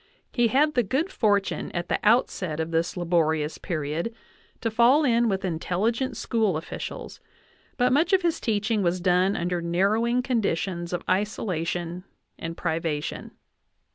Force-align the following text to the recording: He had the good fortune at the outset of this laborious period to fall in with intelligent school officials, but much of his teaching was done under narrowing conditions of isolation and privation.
He 0.31 0.47
had 0.47 0.73
the 0.73 0.81
good 0.81 1.11
fortune 1.11 1.71
at 1.73 1.87
the 1.87 1.99
outset 2.03 2.59
of 2.59 2.71
this 2.71 2.97
laborious 2.97 3.59
period 3.59 4.11
to 4.61 4.71
fall 4.71 5.03
in 5.03 5.29
with 5.29 5.45
intelligent 5.45 6.17
school 6.17 6.57
officials, 6.57 7.19
but 7.77 7.93
much 7.93 8.11
of 8.11 8.23
his 8.23 8.39
teaching 8.39 8.81
was 8.81 8.99
done 8.99 9.35
under 9.35 9.61
narrowing 9.61 10.23
conditions 10.23 10.91
of 10.91 11.03
isolation 11.07 12.03
and 12.39 12.57
privation. 12.57 13.29